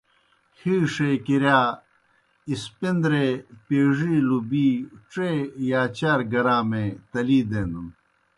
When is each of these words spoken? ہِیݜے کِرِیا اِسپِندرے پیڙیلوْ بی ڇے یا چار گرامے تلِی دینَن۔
ہِیݜے 0.59 1.11
کِرِیا 1.25 1.59
اِسپِندرے 2.51 3.27
پیڙیلوْ 3.65 4.39
بی 4.49 4.67
ڇے 5.11 5.29
یا 5.69 5.81
چار 5.97 6.19
گرامے 6.31 6.85
تلِی 7.11 7.39
دینَن۔ 7.49 7.87